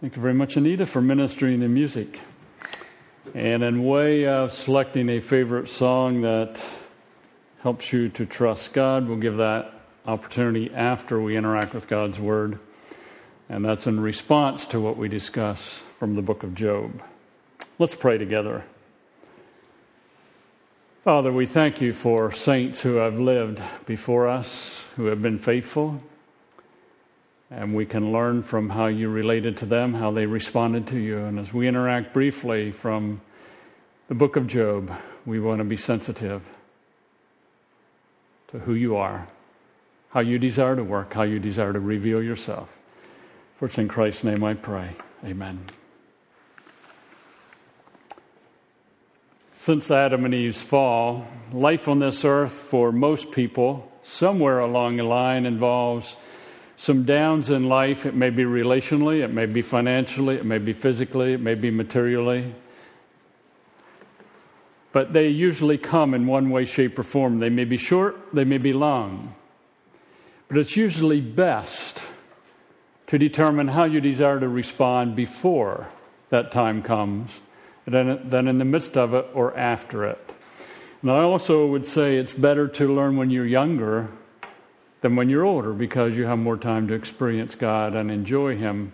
[0.00, 2.20] Thank you very much, Anita, for ministering the music.
[3.34, 6.58] And in way of selecting a favorite song that
[7.60, 9.74] helps you to trust God, we'll give that
[10.06, 12.58] opportunity after we interact with God's Word.
[13.50, 17.02] And that's in response to what we discuss from the book of Job.
[17.78, 18.64] Let's pray together.
[21.04, 26.02] Father, we thank you for saints who have lived before us, who have been faithful,
[27.50, 31.18] and we can learn from how you related to them, how they responded to you.
[31.18, 33.20] And as we interact briefly from
[34.08, 34.92] the book of Job,
[35.26, 36.42] we want to be sensitive
[38.48, 39.26] to who you are,
[40.10, 42.68] how you desire to work, how you desire to reveal yourself.
[43.58, 44.90] For it's in Christ's name I pray.
[45.24, 45.66] Amen.
[49.52, 55.02] Since Adam and Eve's fall, life on this earth for most people, somewhere along the
[55.02, 56.16] line, involves
[56.80, 58.06] some downs in life.
[58.06, 61.70] It may be relationally, it may be financially, it may be physically, it may be
[61.70, 62.54] materially.
[64.90, 67.38] But they usually come in one way, shape, or form.
[67.38, 69.34] They may be short, they may be long.
[70.48, 72.00] But it's usually best
[73.08, 75.88] to determine how you desire to respond before
[76.30, 77.40] that time comes
[77.86, 80.32] than, in the midst of it or after it.
[81.02, 84.08] And I also would say it's better to learn when you're younger
[85.00, 88.92] than when you're older because you have more time to experience God and enjoy Him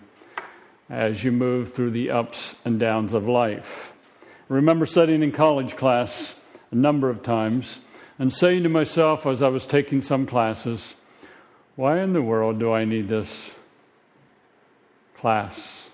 [0.89, 3.91] as you move through the ups and downs of life.
[4.49, 6.35] I remember sitting in college class
[6.71, 7.79] a number of times
[8.17, 10.95] and saying to myself as I was taking some classes,
[11.75, 13.51] why in the world do I need this
[15.17, 15.89] class?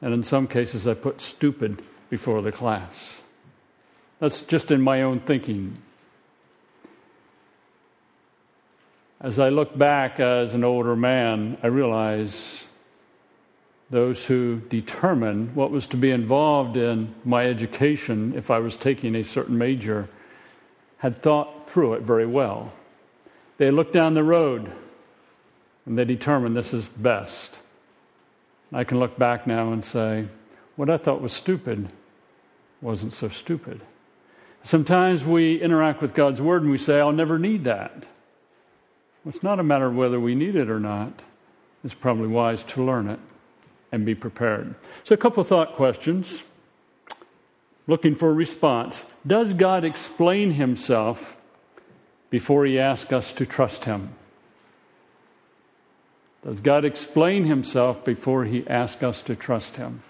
[0.00, 3.20] And in some cases, I put stupid before the class.
[4.20, 5.78] That's just in my own thinking.
[9.20, 12.64] As I look back as an older man, I realize
[13.90, 19.16] those who determined what was to be involved in my education if I was taking
[19.16, 20.08] a certain major
[20.98, 22.72] had thought through it very well.
[23.56, 24.70] They looked down the road
[25.84, 27.58] and they determined this is best.
[28.72, 30.28] I can look back now and say,
[30.76, 31.88] what I thought was stupid
[32.80, 33.80] wasn't so stupid.
[34.62, 38.06] Sometimes we interact with God's Word and we say, I'll never need that.
[39.28, 41.22] It's not a matter of whether we need it or not.
[41.84, 43.20] It's probably wise to learn it
[43.92, 44.74] and be prepared.
[45.04, 46.42] So, a couple of thought questions.
[47.86, 49.06] Looking for a response.
[49.26, 51.36] Does God explain himself
[52.30, 54.14] before he asks us to trust him?
[56.44, 60.02] Does God explain himself before he asks us to trust him?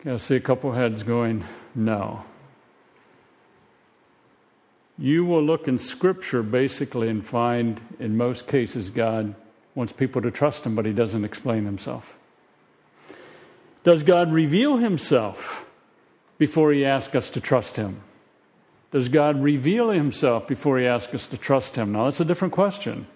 [0.00, 1.44] Okay, I see a couple heads going,
[1.74, 2.24] no
[5.00, 9.34] you will look in Scripture basically and find, in most cases, God
[9.74, 12.18] wants people to trust Him, but He doesn't explain Himself.
[13.82, 15.64] Does God reveal Himself
[16.36, 18.02] before He asks us to trust Him?
[18.90, 21.92] Does God reveal Himself before He asks us to trust Him?
[21.92, 23.06] Now, that's a different question.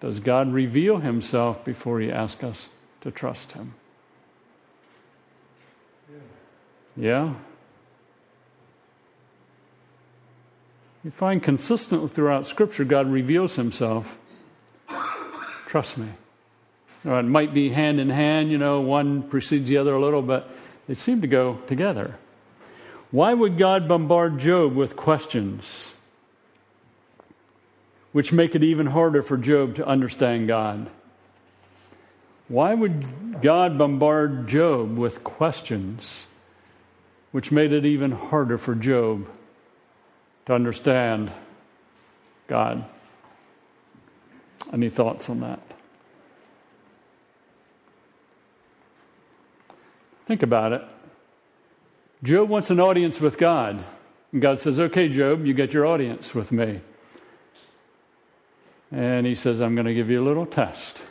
[0.00, 2.68] Does God reveal Himself before He asks us
[3.00, 3.74] to trust Him?
[6.96, 7.34] Yeah?
[11.04, 14.18] You find consistently throughout Scripture, God reveals Himself.
[15.66, 16.08] Trust me.
[17.04, 20.54] It might be hand in hand, you know, one precedes the other a little, but
[20.86, 22.16] they seem to go together.
[23.10, 25.94] Why would God bombard Job with questions
[28.12, 30.88] which make it even harder for Job to understand God?
[32.46, 36.26] Why would God bombard Job with questions
[37.32, 39.26] which made it even harder for Job
[40.46, 41.32] to understand
[42.48, 42.84] God.
[44.72, 45.60] Any thoughts on that?
[50.26, 50.82] Think about it.
[52.22, 53.84] Job wants an audience with God.
[54.32, 56.80] And God says, Okay, Job, you get your audience with me.
[58.90, 61.02] And he says, I'm going to give you a little test.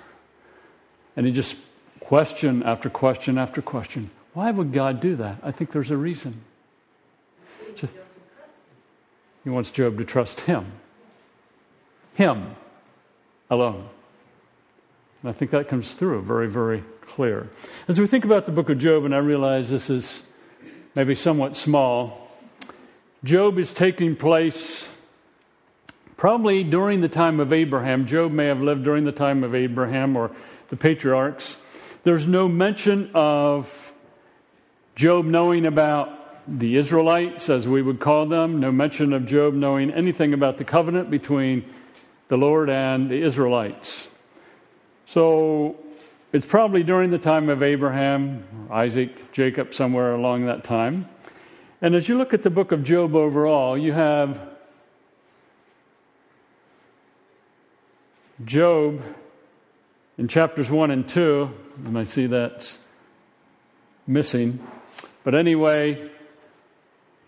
[1.16, 1.58] And he just
[2.00, 4.12] question after question after question.
[4.34, 5.40] Why would God do that?
[5.44, 6.42] I think there's a reason.
[9.44, 10.74] He wants Job to trust him.
[12.14, 12.56] Him
[13.50, 13.88] alone.
[15.22, 17.50] And I think that comes through very, very clear.
[17.88, 20.24] As we think about the book of Job, and I realize this is
[20.96, 22.30] maybe somewhat small,
[23.24, 24.88] Job is taking place
[26.18, 28.06] probably during the time of Abraham.
[28.06, 30.32] Job may have lived during the time of Abraham or
[30.70, 31.58] the patriarchs.
[32.04, 33.92] There's no mention of
[34.96, 36.21] Job knowing about
[36.58, 40.66] the Israelites, as we would call them, no mention of Job knowing anything about the
[40.66, 41.64] covenant between
[42.28, 44.10] the Lord and the Israelites.
[45.06, 45.78] So
[46.34, 51.10] It's probably during the time of Abraham, Isaac, Jacob, somewhere along that time.
[51.82, 54.40] And as you look at the book of Job overall, you have
[58.46, 59.04] Job
[60.18, 61.50] in chapters 1 and 2,
[61.86, 62.78] and I see that's
[64.08, 64.66] missing.
[65.26, 66.11] But anyway,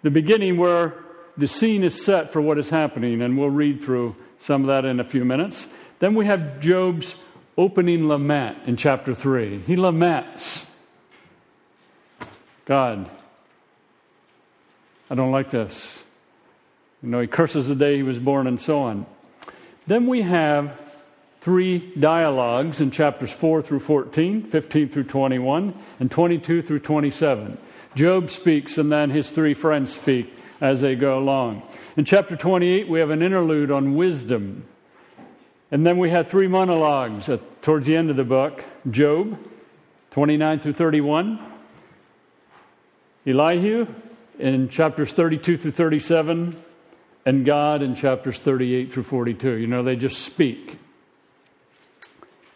[0.04, 0.94] the beginning where
[1.36, 4.86] the scene is set for what is happening, and we'll read through some of that
[4.86, 5.68] in a few minutes.
[6.00, 7.16] Then we have Job's
[7.58, 9.60] opening lament in chapter 3.
[9.60, 10.68] He laments
[12.66, 13.10] God,
[15.10, 16.04] I don't like this.
[17.02, 19.06] You know, he curses the day he was born and so on.
[19.86, 20.80] Then we have
[21.42, 27.58] three dialogues in chapters 4 through 14, 15 through 21, and 22 through 27.
[27.95, 31.62] Job speaks, and then his three friends speak as they go along.
[31.95, 34.66] In chapter 28, we have an interlude on wisdom.
[35.72, 39.38] And then we have three monologues at, towards the end of the book Job,
[40.12, 41.40] 29 through 31,
[43.25, 43.88] Elihu
[44.39, 46.62] in chapters 32 through 37,
[47.25, 49.54] and God in chapters 38 through 42.
[49.54, 50.78] You know, they just speak.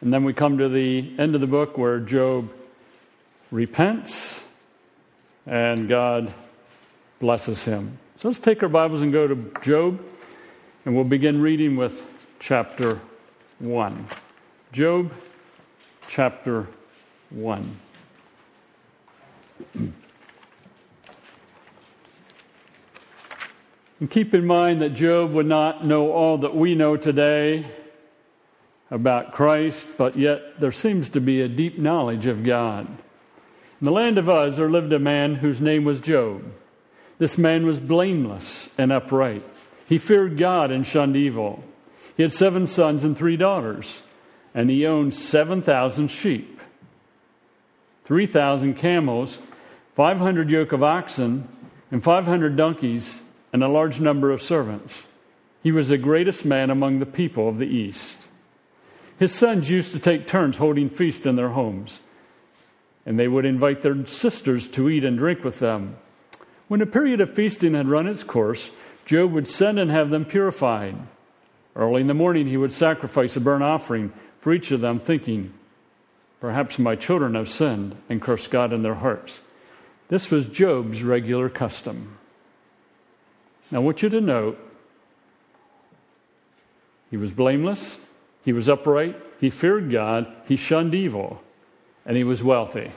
[0.02, 2.52] And then we come to the end of the book where Job
[3.52, 4.44] repents
[5.48, 6.34] and God
[7.20, 7.98] blesses him.
[8.20, 10.00] So let's take our Bibles and go to Job,
[10.86, 12.06] and we'll begin reading with
[12.40, 13.00] chapter
[13.60, 14.08] 1.
[14.72, 15.12] Job
[16.08, 16.68] chapter
[17.30, 17.80] 1.
[24.00, 27.66] And keep in mind that Job would not know all that we know today
[28.92, 32.88] about Christ, but yet there seems to be a deep knowledge of God.
[33.80, 36.44] In the land of Uz, there lived a man whose name was Job.
[37.20, 39.44] This man was blameless and upright.
[39.88, 41.64] He feared God and shunned evil.
[42.16, 44.02] He had seven sons and three daughters,
[44.56, 46.60] and he owned 7,000 sheep,
[48.06, 49.40] 3,000 camels,
[49.96, 51.48] 500 yoke of oxen,
[51.92, 53.22] and 500 donkeys,
[53.54, 55.06] and a large number of servants.
[55.62, 58.28] He was the greatest man among the people of the East.
[59.20, 62.02] His sons used to take turns holding feast in their homes,
[63.08, 65.96] and they would invite their sisters to eat and drink with them.
[66.68, 68.70] When a period of feasting had run its course,
[69.06, 70.98] Job would send and have them purified.
[71.74, 74.12] Early in the morning, he would sacrifice a burnt offering
[74.42, 75.54] for each of them, thinking,
[76.42, 79.40] Perhaps my children have sinned and cursed God in their hearts.
[80.10, 82.18] This was Job's regular custom.
[83.72, 84.60] Now, I want you to note
[87.10, 88.00] he was blameless,
[88.44, 91.42] he was upright, he feared God, he shunned evil,
[92.08, 92.92] and he was wealthy.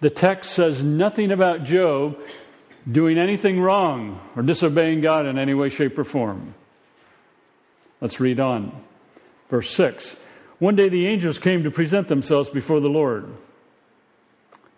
[0.00, 2.18] The text says nothing about Job
[2.90, 6.54] doing anything wrong or disobeying God in any way, shape, or form.
[8.00, 8.80] Let's read on.
[9.50, 10.16] Verse 6
[10.58, 13.28] One day the angels came to present themselves before the Lord,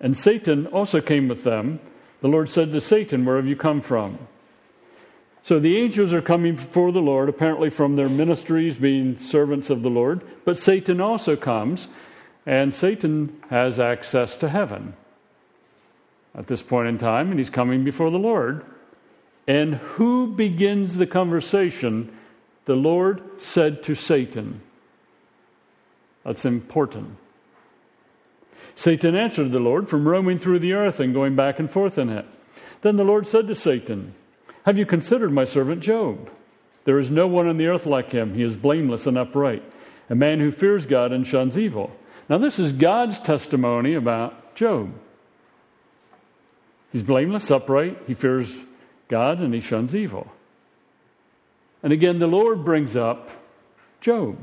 [0.00, 1.80] and Satan also came with them.
[2.20, 4.26] The Lord said to Satan, Where have you come from?
[5.42, 9.82] So the angels are coming before the Lord, apparently from their ministries, being servants of
[9.82, 10.22] the Lord.
[10.44, 11.88] But Satan also comes,
[12.44, 14.94] and Satan has access to heaven
[16.34, 18.64] at this point in time, and he's coming before the Lord.
[19.48, 22.16] And who begins the conversation?
[22.66, 24.60] The Lord said to Satan.
[26.24, 27.16] That's important.
[28.76, 32.10] Satan answered the Lord from roaming through the earth and going back and forth in
[32.10, 32.26] it.
[32.82, 34.14] Then the Lord said to Satan,
[34.64, 36.30] have you considered my servant Job?
[36.84, 38.34] There is no one on the earth like him.
[38.34, 39.62] He is blameless and upright,
[40.08, 41.90] a man who fears God and shuns evil.
[42.28, 44.92] Now, this is God's testimony about Job.
[46.92, 48.56] He's blameless, upright, he fears
[49.08, 50.30] God, and he shuns evil.
[51.82, 53.28] And again, the Lord brings up
[54.00, 54.38] Job.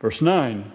[0.00, 0.70] Verse 9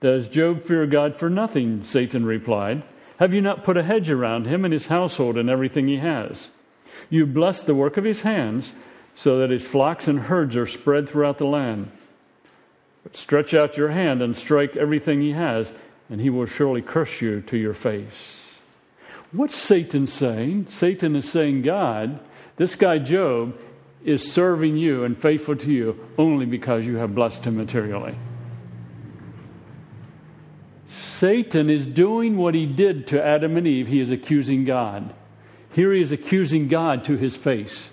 [0.00, 1.84] Does Job fear God for nothing?
[1.84, 2.82] Satan replied.
[3.22, 6.50] Have you not put a hedge around him and his household and everything he has?
[7.08, 8.72] You bless the work of his hands,
[9.14, 11.92] so that his flocks and herds are spread throughout the land.
[13.04, 15.72] But stretch out your hand and strike everything he has,
[16.10, 18.44] and he will surely curse you to your face.
[19.30, 20.66] What's Satan saying?
[20.68, 22.18] Satan is saying, God,
[22.56, 23.56] this guy Job,
[24.04, 28.16] is serving you and faithful to you only because you have blessed him materially.
[31.22, 33.86] Satan is doing what he did to Adam and Eve.
[33.86, 35.14] He is accusing God.
[35.70, 37.90] Here he is accusing God to his face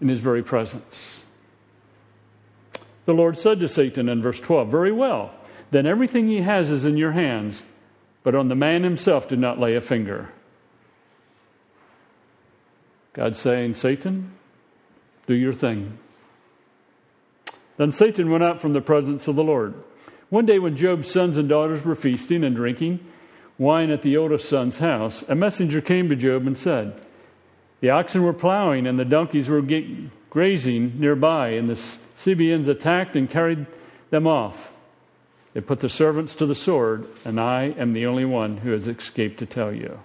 [0.00, 1.22] in his very presence.
[3.04, 5.32] The Lord said to Satan in verse 12, Very well,
[5.70, 7.62] then everything he has is in your hands,
[8.22, 10.30] but on the man himself do not lay a finger.
[13.12, 14.32] God saying, Satan,
[15.26, 15.98] Do your thing.
[17.76, 19.74] Then Satan went out from the presence of the Lord.
[20.28, 23.00] One day, when Job's sons and daughters were feasting and drinking
[23.58, 27.00] wine at the oldest son's house, a messenger came to Job and said,
[27.80, 29.62] The oxen were plowing and the donkeys were
[30.30, 31.80] grazing nearby, and the
[32.16, 33.66] Sabeans attacked and carried
[34.10, 34.70] them off.
[35.54, 38.88] They put the servants to the sword, and I am the only one who has
[38.88, 40.00] escaped to tell you.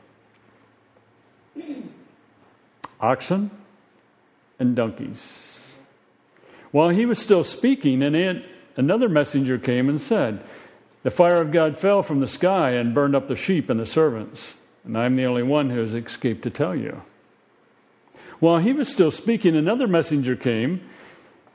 [3.02, 3.52] Oxen
[4.60, 5.60] and donkeys.
[6.72, 8.16] While he was still speaking, and
[8.76, 10.44] another messenger came and said,
[11.04, 13.86] The fire of God fell from the sky and burned up the sheep and the
[13.86, 17.02] servants, and I'm the only one who has escaped to tell you.
[18.40, 20.82] While he was still speaking, another messenger came.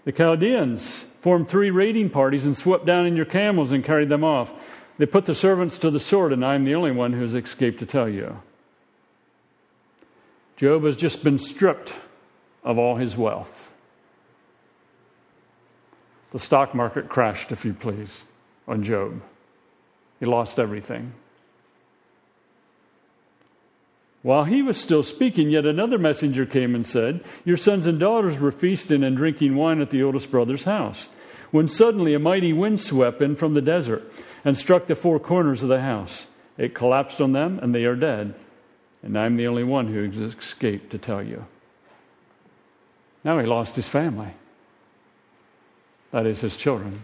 [0.05, 4.23] The Chaldeans formed three raiding parties and swept down in your camels and carried them
[4.23, 4.53] off.
[4.99, 7.35] They put the servants to the sword, and I am the only one who has
[7.35, 8.37] escaped to tell you.
[10.57, 11.93] Job has just been stripped
[12.63, 13.73] of all his wealth.
[16.37, 18.27] The stock market crashed, if you please,
[18.69, 19.23] on Job.
[20.21, 21.15] He lost everything.
[24.21, 28.39] While he was still speaking, yet another messenger came and said, Your sons and daughters
[28.39, 31.09] were feasting and drinking wine at the oldest brother's house,
[31.53, 34.03] when suddenly a mighty wind swept in from the desert
[34.45, 36.27] and struck the four corners of the house.
[36.59, 38.35] It collapsed on them, and they are dead.
[39.03, 41.47] And I'm the only one who escaped to tell you.
[43.25, 44.33] Now he lost his family.
[46.17, 47.03] That is, his children.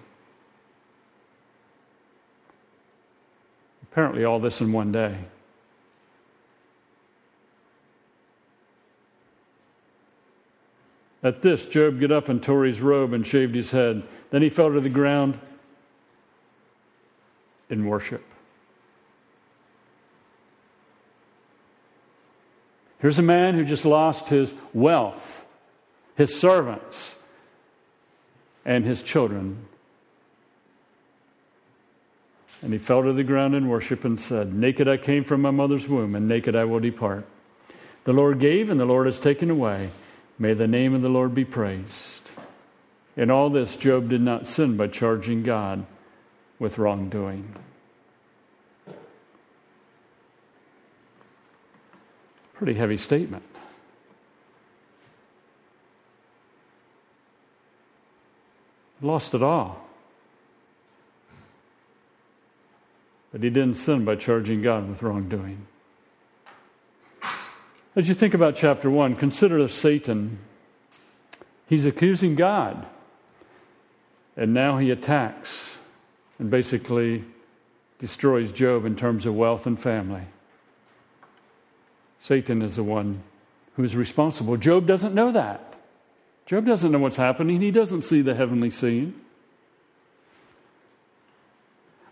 [3.82, 5.18] Apparently, all this in one day.
[11.22, 14.02] At this, Job got up and tore his robe and shaved his head.
[14.30, 15.38] Then he fell to the ground
[17.68, 18.24] in worship.
[22.98, 25.44] Here's a man who just lost his wealth,
[26.16, 27.16] his servants,
[28.64, 29.66] and his children.
[32.60, 35.50] And he fell to the ground in worship and said, Naked I came from my
[35.50, 37.26] mother's womb, and naked I will depart.
[38.04, 39.90] The Lord gave, and the Lord has taken away.
[40.38, 42.30] May the name of the Lord be praised.
[43.16, 45.86] In all this, Job did not sin by charging God
[46.58, 47.54] with wrongdoing.
[52.54, 53.42] Pretty heavy statement.
[59.02, 59.84] Lost it all.
[63.32, 65.66] But he didn't sin by charging God with wrongdoing.
[67.96, 70.38] As you think about chapter 1, consider Satan.
[71.68, 72.86] He's accusing God.
[74.36, 75.76] And now he attacks
[76.38, 77.24] and basically
[77.98, 80.22] destroys Job in terms of wealth and family.
[82.22, 83.22] Satan is the one
[83.76, 84.56] who is responsible.
[84.56, 85.71] Job doesn't know that.
[86.46, 89.14] Job doesn't know what's happening, he doesn't see the heavenly scene.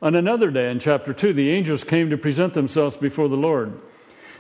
[0.03, 3.81] On another day in chapter 2, the angels came to present themselves before the Lord.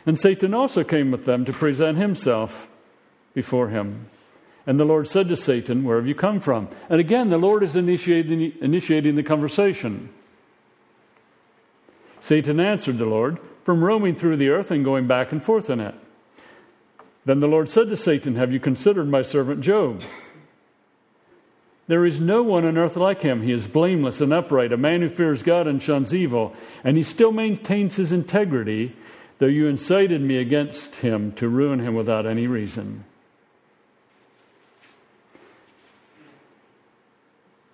[0.06, 2.68] And Satan also came with them to present himself
[3.34, 4.08] before him.
[4.66, 6.68] And the Lord said to Satan, Where have you come from?
[6.88, 10.10] And again, the Lord is initiating, initiating the conversation.
[12.20, 15.80] Satan answered the Lord, From roaming through the earth and going back and forth in
[15.80, 15.94] it.
[17.24, 20.02] Then the Lord said to Satan, Have you considered my servant Job?
[21.86, 23.42] There is no one on earth like him.
[23.42, 27.02] He is blameless and upright, a man who fears God and shuns evil, and he
[27.02, 28.94] still maintains his integrity
[29.40, 33.04] though you incited me against him to ruin him without any reason.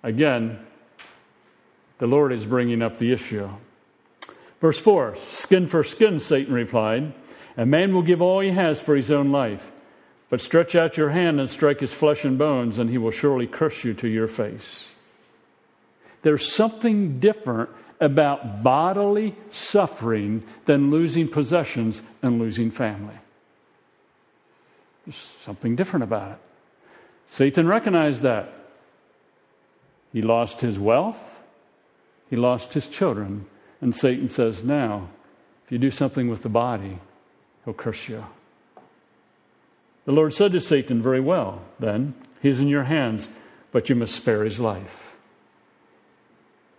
[0.01, 0.65] Again,
[1.97, 3.49] the Lord is bringing up the issue.
[4.61, 7.13] Verse 4 Skin for skin, Satan replied.
[7.57, 9.71] A man will give all he has for his own life.
[10.29, 13.47] But stretch out your hand and strike his flesh and bones, and he will surely
[13.47, 14.89] curse you to your face.
[16.21, 23.15] There's something different about bodily suffering than losing possessions and losing family.
[25.05, 26.39] There's something different about it.
[27.29, 28.53] Satan recognized that.
[30.13, 31.19] He lost his wealth,
[32.29, 33.45] he lost his children,
[33.81, 35.09] and Satan says, Now,
[35.65, 36.99] if you do something with the body,
[37.67, 38.23] he'll curse you.
[40.05, 43.27] The Lord said to Satan, Very well, then, he's in your hands,
[43.73, 45.11] but you must spare his life.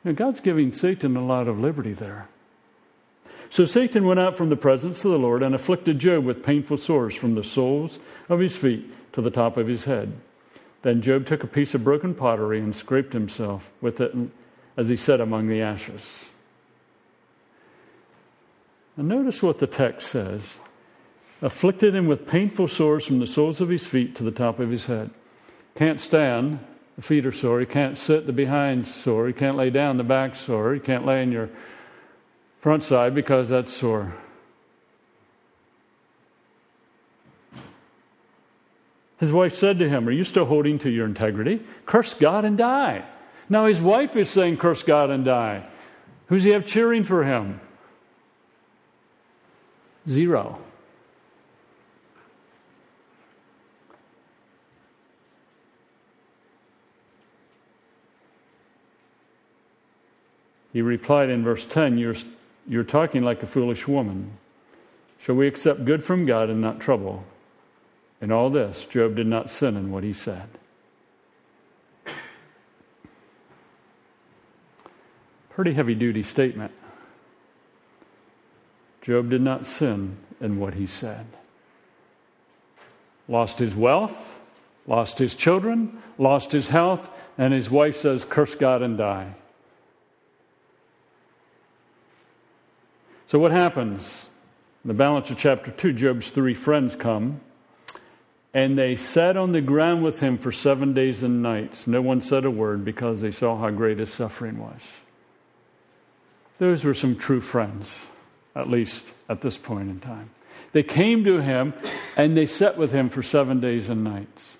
[0.02, 2.28] Now, God's giving Satan a lot of liberty there.
[3.50, 6.78] So Satan went out from the presence of the Lord and afflicted Job with painful
[6.78, 7.98] sores from the soles
[8.30, 10.14] of his feet to the top of his head.
[10.80, 14.14] Then Job took a piece of broken pottery and scraped himself with it
[14.78, 16.30] as he sat among the ashes.
[18.96, 20.58] And notice what the text says
[21.40, 24.70] afflicted him with painful sores from the soles of his feet to the top of
[24.70, 25.10] his head.
[25.74, 26.58] Can't stand,
[26.96, 27.60] the feet are sore.
[27.60, 29.28] He can't sit, the behind's sore.
[29.28, 30.74] He can't lay down, the back's sore.
[30.74, 31.48] He can't lay on your
[32.60, 34.16] front side because that's sore.
[39.18, 41.62] His wife said to him, Are you still holding to your integrity?
[41.86, 43.04] Curse God and die.
[43.48, 45.68] Now his wife is saying, Curse God and die.
[46.26, 47.60] Who's he have cheering for him?
[50.08, 50.60] Zero.
[60.72, 62.16] He replied in verse 10 You're,
[62.66, 64.38] you're talking like a foolish woman.
[65.20, 67.26] Shall we accept good from God and not trouble?
[68.20, 70.48] In all this, Job did not sin in what he said.
[75.50, 76.72] Pretty heavy duty statement.
[79.02, 81.26] Job did not sin in what he said.
[83.26, 84.38] Lost his wealth,
[84.86, 89.34] lost his children, lost his health, and his wife says, Curse God and die.
[93.28, 94.26] So, what happens?
[94.82, 97.42] In the balance of chapter 2, Job's three friends come,
[98.54, 101.86] and they sat on the ground with him for seven days and nights.
[101.86, 104.80] No one said a word because they saw how great his suffering was.
[106.58, 108.06] Those were some true friends,
[108.56, 110.30] at least at this point in time.
[110.72, 111.74] They came to him
[112.16, 114.56] and they sat with him for seven days and nights,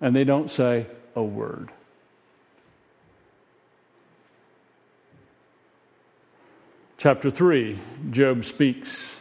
[0.00, 1.70] and they don't say a word.
[7.06, 7.78] Chapter 3,
[8.10, 9.20] Job speaks.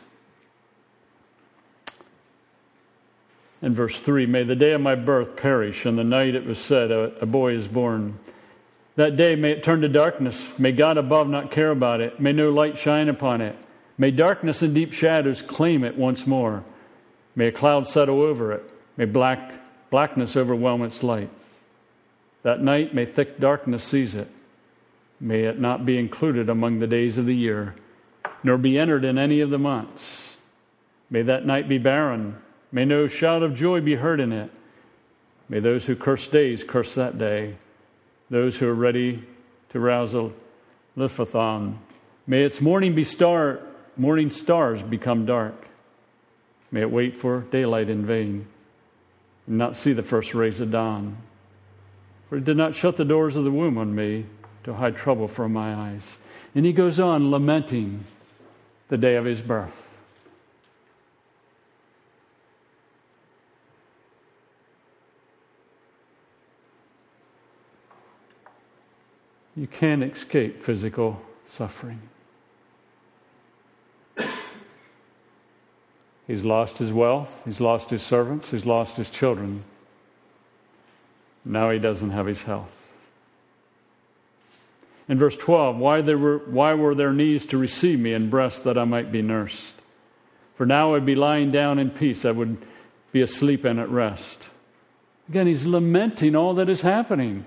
[3.62, 6.58] In verse 3, may the day of my birth perish, and the night it was
[6.58, 8.18] said, a, a boy is born.
[8.96, 10.50] That day may it turn to darkness.
[10.58, 12.20] May God above not care about it.
[12.20, 13.56] May no light shine upon it.
[14.00, 16.64] May darkness and deep shadows claim it once more.
[17.36, 18.68] May a cloud settle over it.
[18.98, 19.54] May black,
[19.92, 21.30] blackness overwhelm its light.
[22.42, 24.32] That night may thick darkness seize it.
[25.20, 27.76] May it not be included among the days of the year,
[28.44, 30.38] nor be entered in any of the months.
[31.10, 32.38] May that night be barren.
[32.72, 34.52] May no shout of joy be heard in it.
[35.48, 37.56] May those who curse days curse that day.
[38.30, 39.24] Those who are ready
[39.70, 40.32] to rouse a
[40.96, 41.80] Leviathan.
[42.28, 43.60] May its morning be star,
[43.96, 45.68] morning stars become dark.
[46.72, 48.48] May it wait for daylight in vain
[49.48, 51.18] and not see the first rays of dawn.
[52.30, 54.26] For it did not shut the doors of the womb on me
[54.66, 56.18] to hide trouble from my eyes.
[56.56, 58.06] And he goes on lamenting
[58.90, 59.88] the day of his birth.
[69.56, 72.02] You can't escape physical suffering.
[76.28, 79.64] He's lost his wealth, he's lost his servants, he's lost his children.
[81.46, 82.85] Now he doesn't have his health.
[85.08, 88.78] In verse 12, why, were, why were their knees to receive me and breasts that
[88.78, 89.74] I might be nursed?
[90.56, 92.66] For now I would be lying down in peace, I would
[93.12, 94.50] be asleep and at rest.
[95.30, 97.46] Again, he's lamenting all that is happening.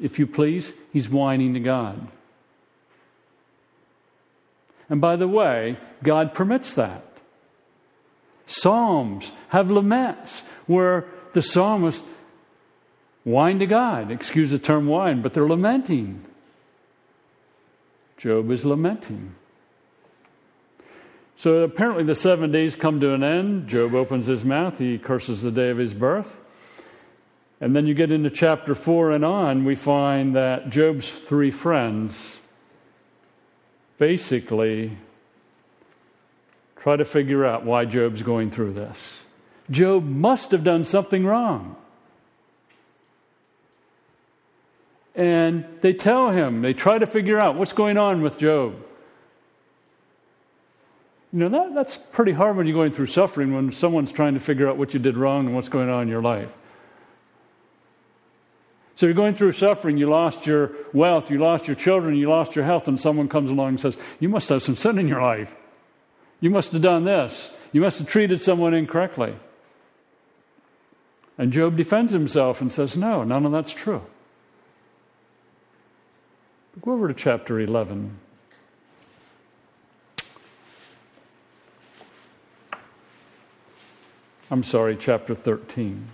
[0.00, 2.08] If you please, he's whining to God.
[4.88, 7.02] And by the way, God permits that.
[8.46, 12.04] Psalms have laments where the psalmist
[13.24, 14.10] whine to God.
[14.10, 16.24] Excuse the term whine, but they're lamenting.
[18.16, 19.34] Job is lamenting.
[21.36, 23.68] So apparently the seven days come to an end.
[23.68, 24.78] Job opens his mouth.
[24.78, 26.40] He curses the day of his birth.
[27.60, 32.40] And then you get into chapter 4 and on, we find that Job's three friends
[33.98, 34.98] basically
[36.76, 38.98] try to figure out why Job's going through this.
[39.70, 41.76] Job must have done something wrong.
[45.16, 48.74] And they tell him, they try to figure out what's going on with Job.
[51.32, 54.40] You know, that, that's pretty hard when you're going through suffering when someone's trying to
[54.40, 56.50] figure out what you did wrong and what's going on in your life.
[58.94, 62.54] So you're going through suffering, you lost your wealth, you lost your children, you lost
[62.54, 65.20] your health, and someone comes along and says, You must have some sin in your
[65.20, 65.54] life.
[66.40, 67.50] You must have done this.
[67.72, 69.34] You must have treated someone incorrectly.
[71.36, 74.02] And Job defends himself and says, No, none of that's true.
[76.82, 78.18] Go over to chapter 11.
[84.50, 86.06] I'm sorry, chapter 13.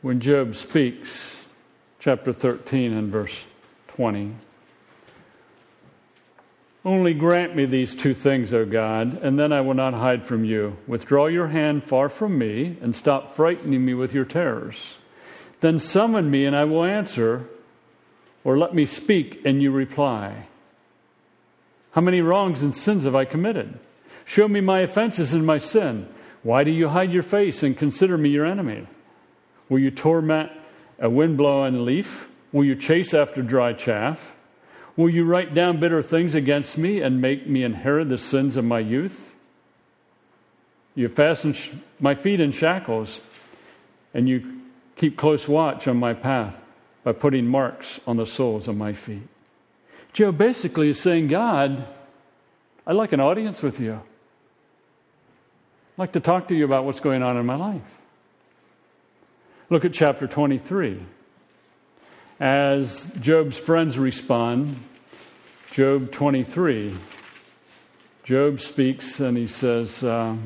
[0.00, 1.44] When Job speaks,
[1.98, 3.44] chapter 13 and verse
[3.88, 4.34] 20.
[6.84, 10.44] Only grant me these two things, O God, and then I will not hide from
[10.44, 10.78] you.
[10.86, 14.96] Withdraw your hand far from me, and stop frightening me with your terrors.
[15.60, 17.48] Then summon me, and I will answer,
[18.44, 20.46] or let me speak, and you reply.
[21.92, 23.78] How many wrongs and sins have I committed?
[24.24, 26.08] Show me my offenses and my sin.
[26.42, 28.86] Why do you hide your face and consider me your enemy?
[29.68, 30.52] Will you torment
[30.98, 32.28] a wind-blown leaf?
[32.52, 34.34] Will you chase after dry chaff?
[34.96, 38.64] Will you write down bitter things against me and make me inherit the sins of
[38.64, 39.32] my youth?
[40.94, 43.20] You fasten sh- my feet in shackles,
[44.12, 44.57] and you
[44.98, 46.60] keep close watch on my path
[47.04, 49.28] by putting marks on the soles of my feet.
[50.12, 51.88] Job basically is saying, God,
[52.86, 53.94] I'd like an audience with you.
[53.94, 57.82] I'd like to talk to you about what's going on in my life.
[59.70, 61.00] Look at chapter 23.
[62.40, 64.80] As Job's friends respond,
[65.70, 66.96] Job 23,
[68.24, 70.36] Job speaks and he says, uh,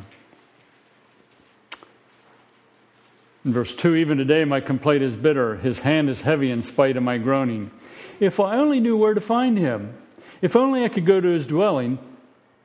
[3.45, 6.97] in verse 2 Even today my complaint is bitter, his hand is heavy in spite
[6.97, 7.71] of my groaning.
[8.21, 9.97] If I only knew where to find him,
[10.41, 11.99] if only I could go to his dwelling,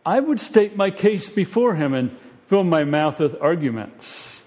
[0.05, 2.15] I would state my case before him and
[2.47, 4.43] fill my mouth with arguments.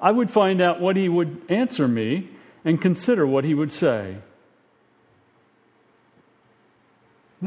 [0.00, 2.28] I would find out what he would answer me
[2.64, 4.16] and consider what he would say.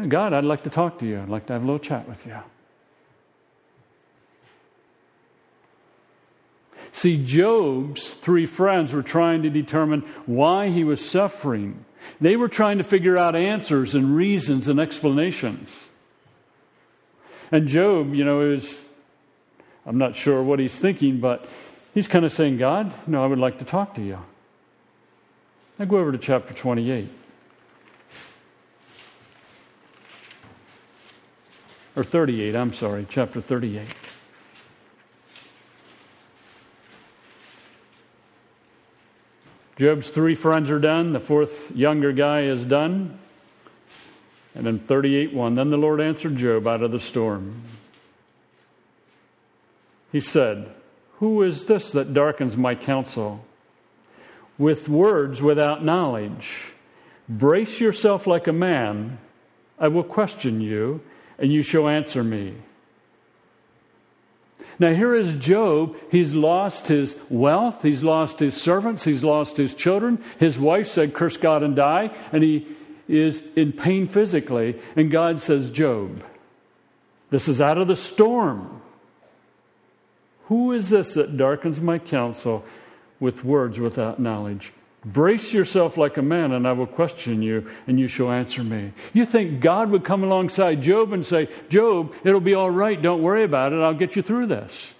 [0.07, 1.21] God, I'd like to talk to you.
[1.21, 2.37] I'd like to have a little chat with you.
[6.93, 11.83] See, Job's three friends were trying to determine why he was suffering.
[12.21, 15.89] They were trying to figure out answers and reasons and explanations.
[17.51, 18.83] And Job, you know, is,
[19.87, 21.49] I'm not sure what he's thinking, but
[21.95, 24.19] he's kind of saying, God, you know, I would like to talk to you.
[25.79, 27.09] Now go over to chapter 28.
[31.95, 33.83] Or 38, I'm sorry, chapter 38.
[39.77, 41.13] Job's three friends are done.
[41.13, 43.19] The fourth younger guy is done.
[44.55, 45.55] And then 38 1.
[45.55, 47.63] Then the Lord answered Job out of the storm.
[50.11, 50.69] He said,
[51.17, 53.45] Who is this that darkens my counsel?
[54.59, 56.73] With words without knowledge.
[57.27, 59.17] Brace yourself like a man.
[59.79, 61.01] I will question you
[61.39, 62.53] and you shall answer me.
[64.79, 65.95] Now, here is Job.
[66.09, 70.23] He's lost his wealth, he's lost his servants, he's lost his children.
[70.39, 72.11] His wife said, Curse God and die.
[72.31, 72.67] And he
[73.07, 74.79] is in pain physically.
[74.95, 76.23] And God says, Job,
[77.29, 78.81] this is out of the storm.
[80.45, 82.65] Who is this that darkens my counsel
[83.19, 84.73] with words without knowledge?
[85.05, 88.93] Brace yourself like a man, and I will question you, and you shall answer me.
[89.11, 93.21] You think God would come alongside Job and say, Job, it'll be all right, don't
[93.21, 94.93] worry about it, I'll get you through this.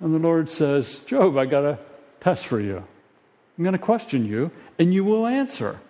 [0.00, 1.78] And the Lord says, Job, I got a
[2.20, 2.84] test for you.
[3.56, 5.80] I'm going to question you, and you will answer.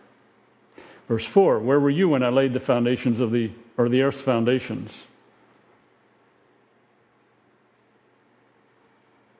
[1.06, 4.22] Verse 4 Where were you when I laid the foundations of the, or the earth's
[4.22, 5.02] foundations?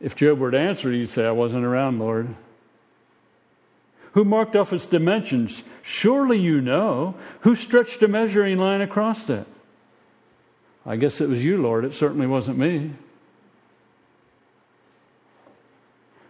[0.09, 2.35] If Job were to answer, he'd say, I wasn't around, Lord.
[4.13, 5.65] Who marked off its dimensions?
[5.83, 7.15] Surely you know.
[7.41, 9.47] Who stretched a measuring line across it?
[10.87, 11.85] I guess it was you, Lord.
[11.85, 12.93] It certainly wasn't me.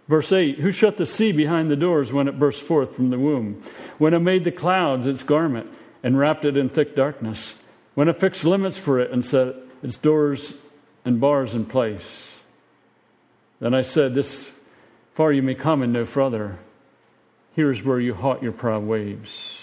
[0.09, 3.19] Verse 8 Who shut the sea behind the doors when it burst forth from the
[3.21, 3.63] womb?
[3.99, 7.55] When it made the clouds its garment and wrapped it in thick darkness?
[7.95, 10.55] When it fixed limits for it and set its doors
[11.05, 12.38] and bars in place?
[13.61, 14.51] Then I said, This
[15.15, 16.59] far you may come and no further.
[17.55, 19.59] Here's where you halt your proud waves.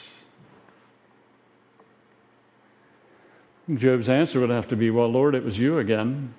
[3.74, 6.34] Job's answer would have to be, Well, Lord, it was you again.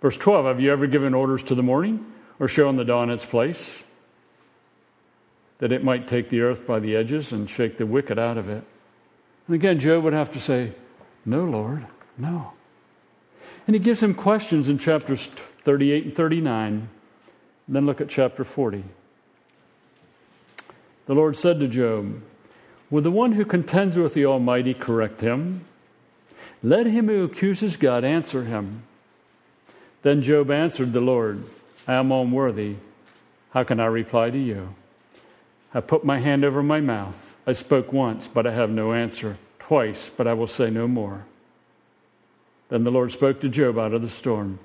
[0.00, 3.24] Verse 12 Have you ever given orders to the morning or shown the dawn its
[3.24, 3.82] place?
[5.58, 8.48] That it might take the earth by the edges and shake the wicked out of
[8.48, 8.64] it.
[9.46, 10.72] And again, Job would have to say,
[11.26, 12.52] No, Lord, no.
[13.66, 15.28] And he gives him questions in chapters
[15.64, 16.88] 38 and 39.
[17.68, 18.84] Then look at chapter 40.
[21.06, 22.22] The Lord said to Job,
[22.90, 25.64] Will the one who contends with the Almighty correct him?
[26.62, 28.82] Let him who accuses God answer him.
[30.02, 31.44] Then Job answered the Lord,
[31.86, 32.76] I am unworthy.
[33.50, 34.74] How can I reply to you?
[35.72, 37.16] I put my hand over my mouth.
[37.46, 39.38] I spoke once, but I have no answer.
[39.58, 41.24] Twice, but I will say no more.
[42.68, 44.58] Then the Lord spoke to Job out of the storm.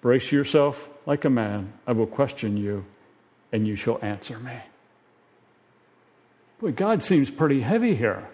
[0.00, 1.72] Brace yourself like a man.
[1.86, 2.84] I will question you,
[3.52, 4.58] and you shall answer me.
[6.60, 8.28] Boy, God seems pretty heavy here.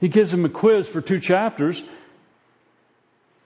[0.00, 1.82] He gives him a quiz for two chapters.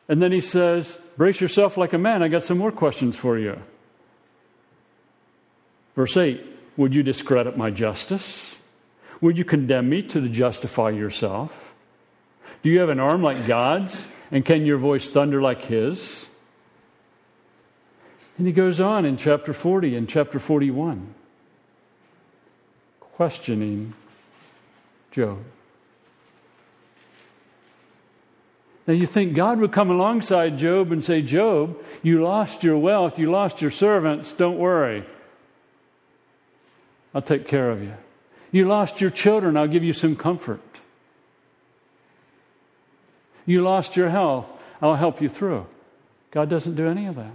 [0.08, 2.22] And then he says, Brace yourself like a man.
[2.22, 3.56] I got some more questions for you.
[5.94, 6.44] Verse 8
[6.76, 8.56] Would you discredit my justice?
[9.20, 11.69] Would you condemn me to justify yourself?
[12.62, 14.06] Do you have an arm like God's?
[14.30, 16.26] And can your voice thunder like his?
[18.38, 21.14] And he goes on in chapter 40 and chapter 41,
[23.00, 23.92] questioning
[25.10, 25.38] Job.
[28.86, 33.18] Now you think God would come alongside Job and say, Job, you lost your wealth,
[33.18, 35.04] you lost your servants, don't worry.
[37.14, 37.94] I'll take care of you.
[38.52, 40.60] You lost your children, I'll give you some comfort.
[43.50, 44.46] You lost your health,
[44.80, 45.66] I'll help you through.
[46.30, 47.32] God doesn't do any of that.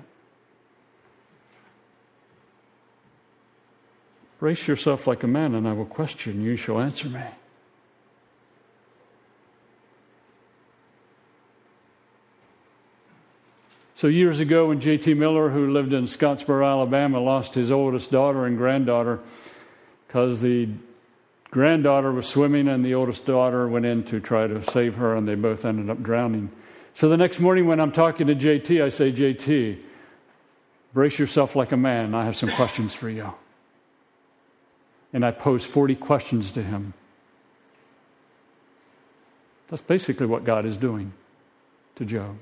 [4.39, 7.19] Brace yourself like a man, and I will question you, shall answer me.
[13.97, 15.15] So, years ago, when J.T.
[15.15, 19.19] Miller, who lived in Scottsboro, Alabama, lost his oldest daughter and granddaughter
[20.07, 20.69] because the
[21.55, 25.25] granddaughter was swimming and the oldest daughter went in to try to save her, and
[25.25, 26.51] they both ended up drowning.
[26.95, 29.81] So, the next morning, when I'm talking to JT, I say, JT,
[30.93, 32.13] brace yourself like a man.
[32.13, 33.33] I have some questions for you.
[35.13, 36.93] And I pose 40 questions to him.
[39.69, 41.13] That's basically what God is doing
[41.95, 42.35] to Job.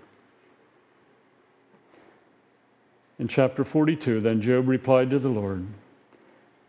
[3.20, 5.68] In chapter 42, then Job replied to the Lord,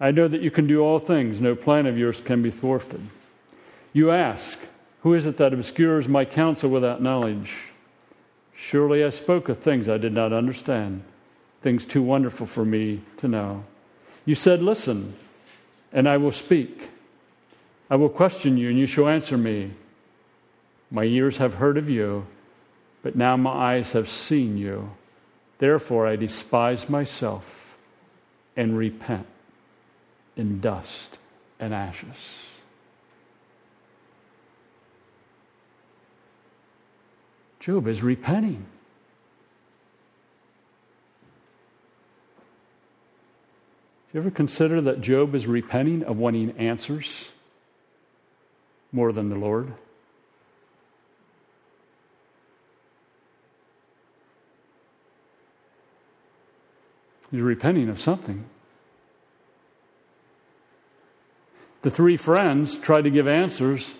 [0.04, 3.00] I know that you can do all things, no plan of yours can be thwarted.
[3.94, 4.58] You ask,
[5.00, 7.54] Who is it that obscures my counsel without knowledge?
[8.54, 11.04] Surely I spoke of things I did not understand,
[11.62, 13.64] things too wonderful for me to know.
[14.26, 15.14] You said, Listen,
[15.90, 16.90] and I will speak.
[17.88, 19.72] I will question you, and you shall answer me.
[20.90, 22.26] My ears have heard of you,
[23.02, 24.90] but now my eyes have seen you.
[25.60, 27.74] Therefore, I despise myself
[28.54, 29.28] and repent
[30.36, 31.18] in dust
[31.58, 32.16] and ashes.
[37.60, 38.66] Job is repenting.
[44.14, 47.32] you ever consider that Job is repenting of wanting answers
[48.92, 49.74] more than the Lord?
[57.32, 58.44] He's repenting of something.
[61.84, 63.92] The three friends tried to give answers.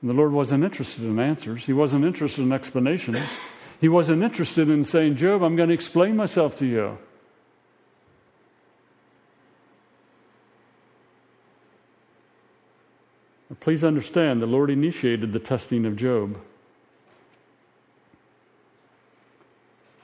[0.00, 1.66] And the Lord wasn't interested in answers.
[1.66, 3.20] He wasn't interested in explanations.
[3.80, 6.98] He wasn't interested in saying, Job, I'm going to explain myself to you.
[13.60, 16.40] Please understand, the Lord initiated the testing of Job.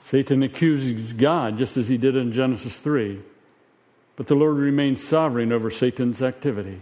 [0.03, 3.21] Satan accuses God just as he did in Genesis 3.
[4.15, 6.81] But the Lord remains sovereign over Satan's activity.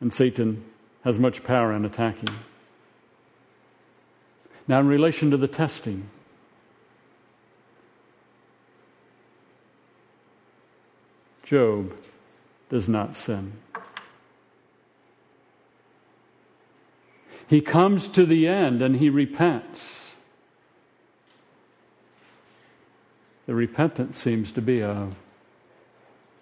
[0.00, 0.64] And Satan
[1.02, 2.34] has much power in attacking.
[4.66, 6.08] Now, in relation to the testing,
[11.42, 11.92] Job
[12.70, 13.52] does not sin.
[17.46, 20.14] He comes to the end and he repents.
[23.44, 25.10] The repentance seems to be a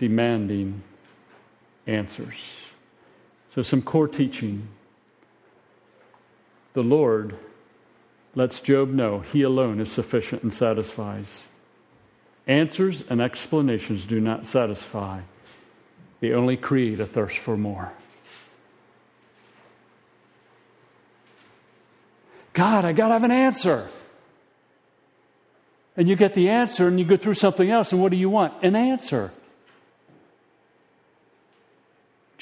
[0.03, 0.83] demanding
[1.87, 2.35] answers.
[3.55, 4.67] So, some core teaching.
[6.73, 7.37] The Lord
[8.35, 11.47] lets Job know he alone is sufficient and satisfies.
[12.49, 15.21] Answers and explanations do not satisfy,
[16.19, 17.93] they only create a thirst for more.
[22.55, 23.89] God, I got to have an answer.
[25.97, 28.31] And you get the answer and you go through something else, and what do you
[28.31, 28.65] want?
[28.65, 29.31] An answer.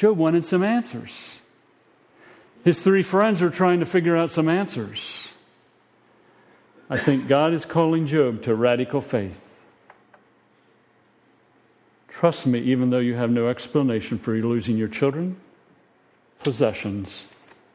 [0.01, 1.41] Job wanted some answers.
[2.65, 5.33] His three friends are trying to figure out some answers.
[6.89, 9.39] I think God is calling Job to radical faith.
[12.09, 15.37] Trust me, even though you have no explanation for losing your children,
[16.43, 17.27] possessions,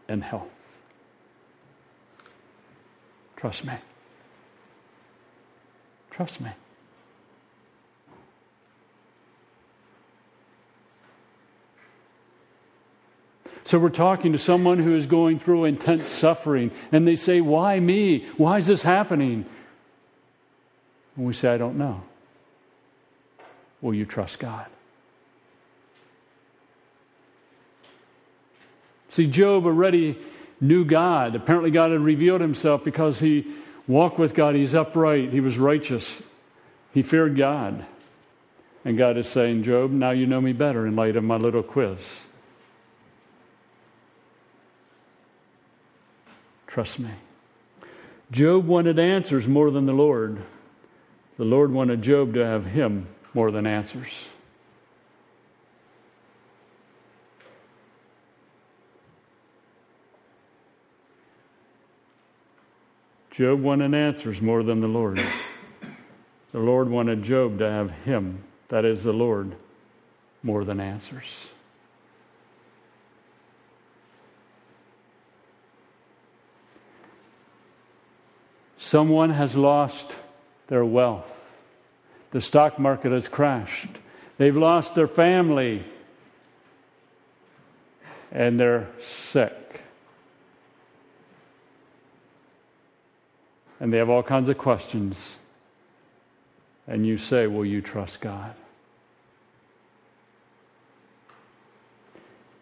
[0.07, 0.49] and health.
[3.35, 3.73] Trust me.
[6.09, 6.49] Trust me.
[13.65, 17.79] So we're talking to someone who is going through intense suffering, and they say, Why
[17.79, 18.27] me?
[18.37, 19.45] Why is this happening?
[21.15, 22.01] And we say, I don't know.
[23.81, 24.67] Will you trust God?
[29.09, 30.19] See, Job already
[30.61, 31.35] knew God.
[31.35, 33.47] Apparently, God had revealed himself because he
[33.87, 34.55] walked with God.
[34.55, 36.21] He's upright, he was righteous,
[36.93, 37.85] he feared God.
[38.83, 41.63] And God is saying, Job, now you know me better in light of my little
[41.63, 42.21] quiz.
[46.75, 47.11] Trust me.
[48.31, 50.41] Job wanted answers more than the Lord.
[51.37, 54.25] The Lord wanted Job to have him more than answers.
[63.31, 65.23] Job wanted answers more than the Lord.
[66.51, 69.55] The Lord wanted Job to have him, that is the Lord,
[70.43, 71.47] more than answers.
[78.85, 80.13] Someone has lost
[80.67, 81.27] their wealth.
[82.29, 83.89] The stock market has crashed.
[84.37, 85.81] They've lost their family.
[88.31, 89.81] And they're sick.
[93.79, 95.37] And they have all kinds of questions.
[96.85, 98.53] And you say, Will you trust God?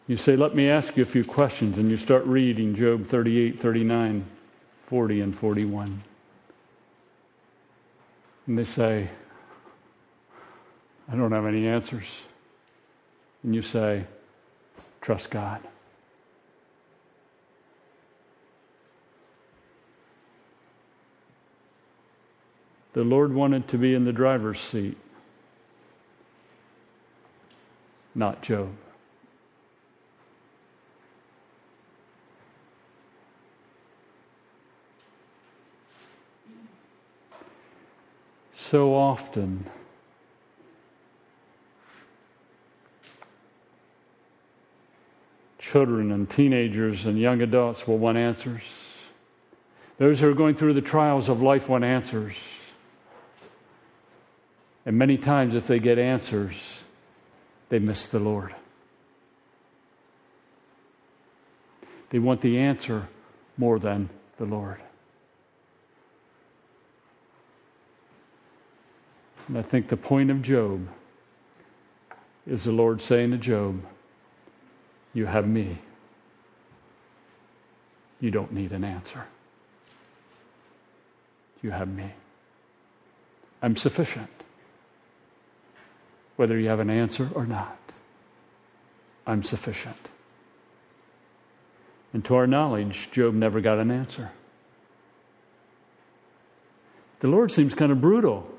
[0.08, 1.78] You say, Let me ask you a few questions.
[1.78, 4.24] And you start reading Job 38, 39,
[4.86, 6.04] 40, and 41.
[8.46, 9.10] And they say,
[11.10, 12.08] I don't have any answers.
[13.44, 14.06] And you say,
[15.02, 15.62] trust God.
[22.94, 24.98] The Lord wanted to be in the driver's seat,
[28.14, 28.70] not Job.
[38.70, 39.70] So often,
[45.60, 48.62] children and teenagers and young adults will want answers.
[49.98, 52.36] Those who are going through the trials of life want answers.
[54.86, 56.56] And many times, if they get answers,
[57.68, 58.56] they miss the Lord.
[62.12, 63.10] They want the answer
[63.58, 64.80] more than the Lord.
[69.48, 70.88] And I think the point of Job
[72.48, 73.84] is the Lord saying to Job,
[75.14, 75.80] You have me.
[78.20, 79.26] You don't need an answer.
[81.62, 82.12] You have me.
[83.62, 84.30] I'm sufficient.
[86.36, 87.78] Whether you have an answer or not,
[89.26, 90.10] I'm sufficient.
[92.12, 94.32] And to our knowledge, Job never got an answer.
[97.22, 98.53] The Lord seems kind of brutal.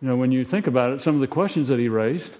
[0.00, 2.34] You know, when you think about it, some of the questions that he raised.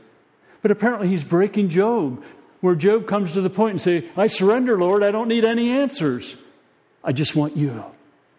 [0.63, 2.23] But apparently he's breaking Job,
[2.61, 5.71] where Job comes to the point and say, I surrender, Lord, I don't need any
[5.71, 6.37] answers.
[7.03, 7.85] I just want you.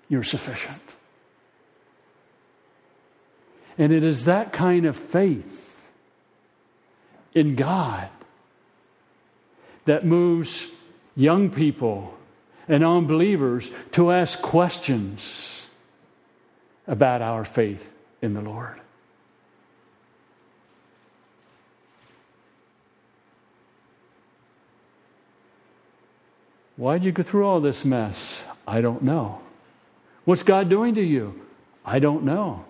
[0.10, 0.82] You're sufficient.
[3.78, 5.86] And it is that kind of faith
[7.34, 8.10] in God
[9.86, 10.67] that moves
[11.15, 12.17] young people
[12.67, 15.67] and unbelievers to ask questions
[16.88, 18.80] about our faith in the Lord.
[26.77, 28.43] Why'd you go through all this mess?
[28.67, 29.39] I don't know.
[30.25, 31.41] What's God doing to you?
[31.85, 32.65] I don't know.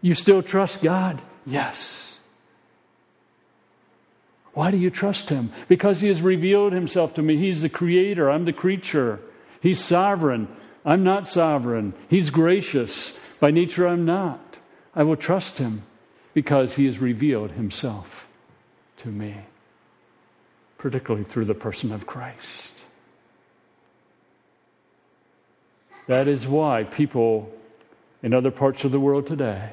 [0.00, 1.20] You still trust God?
[1.46, 2.18] Yes.
[4.54, 5.52] Why do you trust Him?
[5.68, 7.36] Because He has revealed Himself to me.
[7.36, 9.20] He's the creator, I'm the creature.
[9.60, 10.48] He's sovereign,
[10.84, 11.94] I'm not sovereign.
[12.08, 14.56] He's gracious, by nature, I'm not.
[14.94, 15.84] I will trust Him
[16.34, 18.26] because He has revealed Himself
[18.98, 19.36] to me
[20.80, 22.72] particularly through the person of Christ.
[26.06, 27.52] That is why people
[28.22, 29.72] in other parts of the world today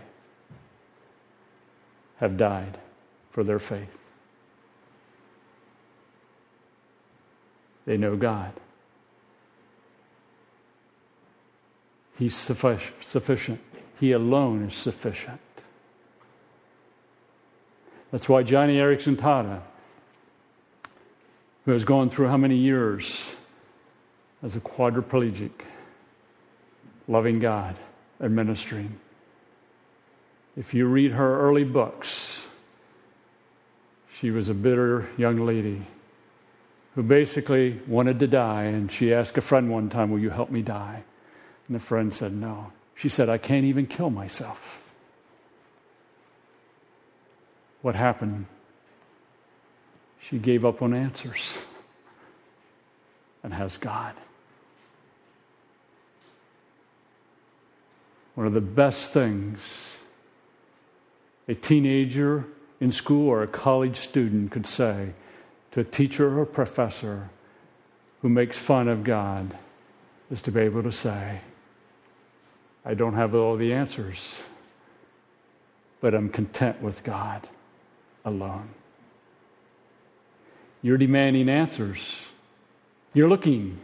[2.18, 2.78] have died
[3.32, 3.98] for their faith.
[7.86, 8.52] They know God.
[12.20, 13.62] He's sufficient.
[13.98, 15.40] He alone is sufficient.
[18.12, 19.62] That's why Joni Eareckson Tada
[21.68, 23.36] who has gone through how many years
[24.42, 25.52] as a quadriplegic,
[27.10, 27.76] loving God
[28.22, 28.98] and ministering.
[30.56, 32.48] If you read her early books,
[34.14, 35.86] she was a bitter young lady
[36.96, 40.50] who basically wanted to die, and she asked a friend one time, Will you help
[40.50, 41.04] me die?
[41.68, 42.72] And the friend said, No.
[42.96, 44.80] She said, I can't even kill myself.
[47.82, 48.46] What happened?
[50.30, 51.58] She gave up on answers.
[53.44, 54.14] and has God.
[58.36, 59.94] One of the best things
[61.48, 62.44] a teenager
[62.82, 65.14] in school or a college student could say
[65.72, 67.30] to a teacher or professor
[68.22, 69.56] who makes fun of God
[70.30, 71.40] is to be able to say,
[72.84, 74.40] I don't have all the answers,
[76.02, 77.48] but I'm content with God
[78.26, 78.72] alone.
[80.82, 82.22] You're demanding answers.
[83.14, 83.80] You're looking,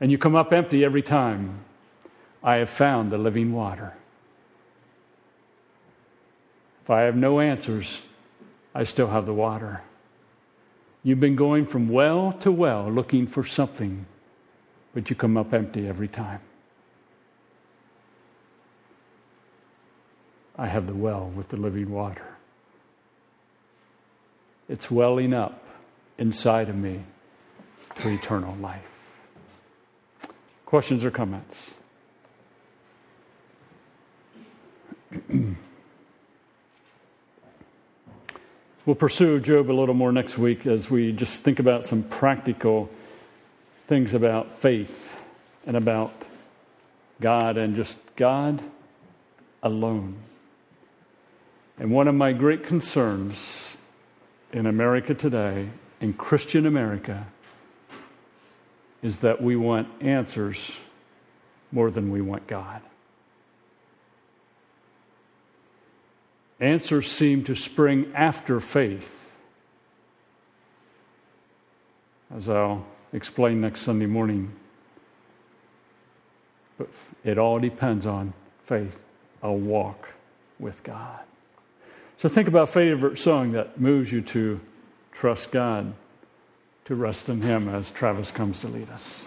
[0.00, 1.60] and you come up empty every time.
[2.42, 3.94] I have found the living water.
[6.82, 8.02] If I have no answers,
[8.74, 9.82] I still have the water.
[11.02, 14.06] You've been going from well to well looking for something,
[14.92, 16.40] but you come up empty every time.
[20.56, 22.36] I have the well with the living water.
[24.68, 25.63] It's welling up
[26.18, 27.02] inside of me
[27.96, 28.82] to eternal life.
[30.66, 31.74] Questions or comments?
[38.86, 42.90] we'll pursue Job a little more next week as we just think about some practical
[43.86, 45.14] things about faith
[45.66, 46.12] and about
[47.20, 48.62] God and just God
[49.62, 50.16] alone.
[51.78, 53.76] And one of my great concerns
[54.52, 55.70] in America today,
[56.00, 57.26] in Christian America,
[59.02, 60.72] is that we want answers
[61.70, 62.80] more than we want God.
[66.60, 69.10] Answers seem to spring after faith.
[72.34, 74.52] As I'll explain next Sunday morning.
[76.78, 76.88] But
[77.24, 78.32] it all depends on
[78.64, 78.96] faith,
[79.42, 80.14] a walk
[80.58, 81.20] with God.
[82.16, 84.60] So think about favorite song that moves you to
[85.14, 85.94] trust God,
[86.84, 89.26] to rest in Him as Travis comes to lead us.